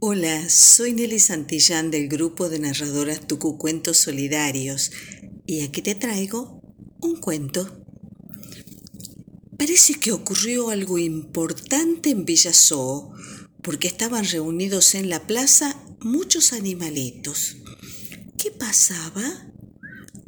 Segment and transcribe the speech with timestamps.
[0.00, 4.92] Hola, soy Nelly Santillán del grupo de narradoras Tucu Cuentos Solidarios
[5.44, 6.62] y aquí te traigo
[7.00, 7.84] un cuento.
[9.58, 13.12] Parece que ocurrió algo importante en Villasoo
[13.60, 17.56] porque estaban reunidos en la plaza muchos animalitos.
[18.36, 19.50] ¿Qué pasaba?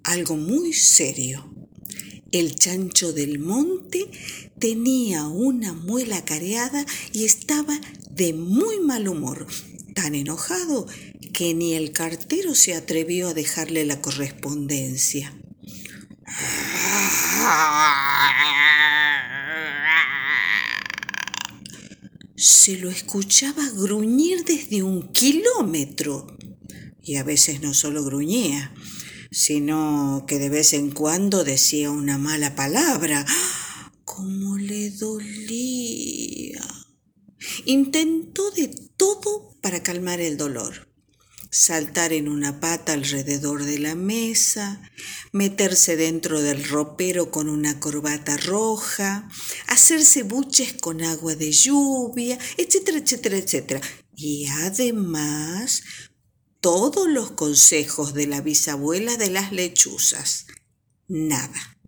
[0.02, 1.55] Algo muy serio.
[2.32, 4.11] El chancho del monte
[4.59, 7.80] tenía una muela careada y estaba
[8.21, 9.46] de muy mal humor,
[9.95, 10.86] tan enojado
[11.32, 15.35] que ni el cartero se atrevió a dejarle la correspondencia.
[22.36, 26.37] Se lo escuchaba gruñir desde un kilómetro.
[27.03, 28.75] Y a veces no solo gruñía,
[29.31, 33.25] sino que de vez en cuando decía una mala palabra.
[34.05, 36.70] ¡Cómo le dolía!
[37.64, 40.89] Intentó de todo para calmar el dolor.
[41.50, 44.81] Saltar en una pata alrededor de la mesa,
[45.33, 49.28] meterse dentro del ropero con una corbata roja,
[49.67, 53.81] hacerse buches con agua de lluvia, etcétera, etcétera, etcétera.
[54.15, 55.83] Y además,
[56.61, 60.47] todos los consejos de la bisabuela de las lechuzas.
[61.09, 61.80] Nada.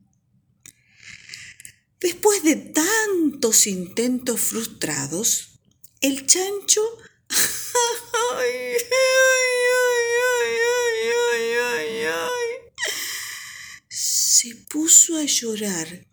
[2.02, 5.60] Después de tantos intentos frustrados,
[6.00, 6.80] el chancho
[13.88, 16.08] se puso a llorar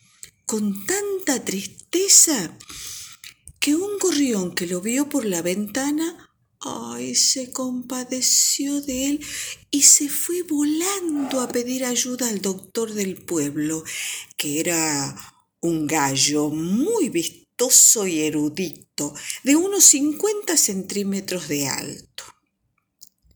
[0.45, 2.55] con tanta tristeza
[3.59, 6.29] que un gorrión que lo vio por la ventana,
[6.59, 9.25] ay, se compadeció de él
[9.71, 13.83] y se fue volando a pedir ayuda al doctor del pueblo,
[14.37, 22.23] que era un gallo muy vistoso y erudito, de unos 50 centímetros de alto.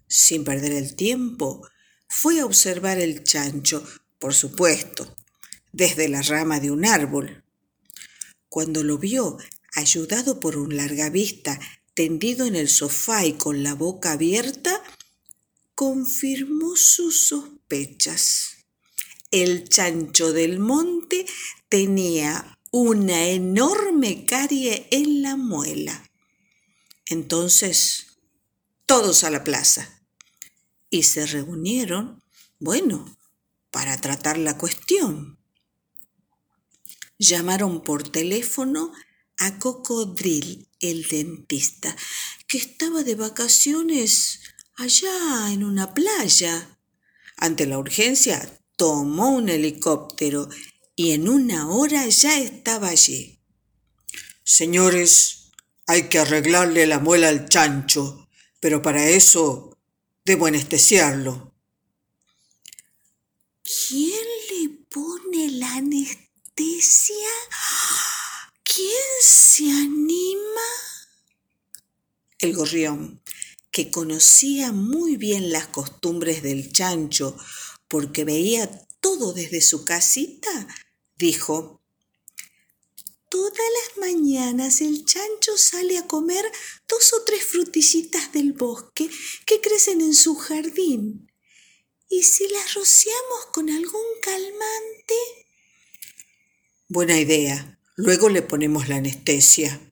[0.07, 1.67] Sin perder el tiempo,
[2.07, 3.83] fue a observar el chancho,
[4.19, 5.15] por supuesto,
[5.71, 7.43] desde la rama de un árbol.
[8.47, 9.37] Cuando lo vio,
[9.75, 11.59] ayudado por un largavista,
[11.93, 14.81] tendido en el sofá y con la boca abierta,
[15.75, 18.57] confirmó sus sospechas.
[19.31, 21.25] El chancho del monte
[21.73, 26.07] tenía una enorme carie en la muela.
[27.07, 28.19] Entonces,
[28.85, 30.05] todos a la plaza.
[30.91, 32.21] Y se reunieron,
[32.59, 33.17] bueno,
[33.71, 35.39] para tratar la cuestión.
[37.17, 38.91] Llamaron por teléfono
[39.39, 41.95] a Cocodril, el dentista,
[42.47, 44.41] que estaba de vacaciones
[44.75, 46.77] allá en una playa.
[47.35, 50.49] Ante la urgencia, tomó un helicóptero
[50.95, 53.39] y en una hora ya estaba allí.
[54.43, 55.51] Señores,
[55.87, 59.77] hay que arreglarle la muela al chancho, pero para eso
[60.23, 61.53] debo anestesiarlo.
[63.63, 67.29] ¿Quién le pone la anestesia?
[68.63, 68.87] ¿Quién
[69.21, 70.61] se anima?
[72.39, 73.21] El gorrión,
[73.71, 77.35] que conocía muy bien las costumbres del chancho,
[77.87, 80.67] porque veía todo desde su casita,
[81.17, 81.81] dijo,
[83.29, 86.45] Todas las mañanas el chancho sale a comer
[86.87, 89.09] dos o tres frutillitas del bosque
[89.47, 91.31] que crecen en su jardín.
[92.07, 95.15] ¿Y si las rociamos con algún calmante?
[96.87, 97.79] Buena idea.
[97.95, 99.91] Luego le ponemos la anestesia.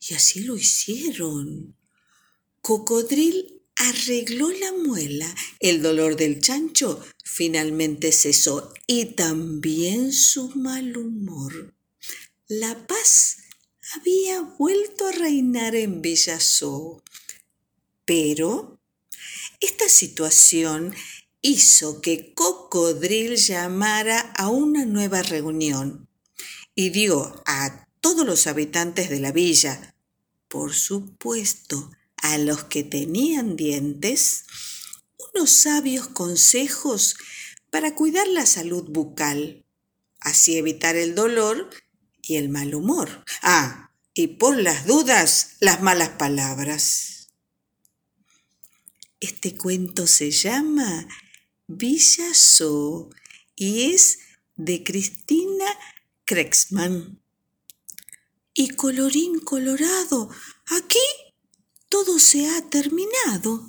[0.00, 1.76] Y así lo hicieron.
[2.60, 5.34] Cocodril arregló la muela.
[5.58, 11.74] El dolor del chancho finalmente cesó y también su mal humor.
[12.46, 13.38] La paz
[13.94, 17.02] había vuelto a reinar en Villasó.
[18.04, 18.80] Pero
[19.60, 20.94] esta situación
[21.40, 26.08] hizo que Cocodril llamara a una nueva reunión
[26.74, 29.94] y dio a todos los habitantes de la villa,
[30.48, 31.90] por supuesto
[32.22, 34.44] a los que tenían dientes,
[35.34, 37.16] unos sabios consejos
[37.70, 39.64] para cuidar la salud bucal,
[40.20, 41.70] así evitar el dolor
[42.22, 43.24] y el mal humor.
[43.42, 47.28] Ah, y por las dudas, las malas palabras.
[49.20, 51.06] Este cuento se llama
[51.66, 53.10] Villa So
[53.54, 54.18] y es
[54.56, 55.66] de Cristina
[56.24, 57.22] Krexman.
[58.54, 60.30] Y colorín colorado,
[60.66, 60.98] aquí
[61.90, 63.64] todo se ha terminado.